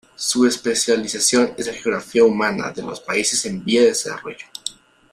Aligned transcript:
Su 0.15 0.47
especialización 0.47 1.53
es 1.59 1.67
la 1.67 1.73
Geografía 1.73 2.23
Humana 2.23 2.71
de 2.71 2.81
los 2.81 2.99
Países 2.99 3.45
en 3.45 3.63
vía 3.63 3.81
de 3.81 3.89
Desarrollo. 3.89 4.47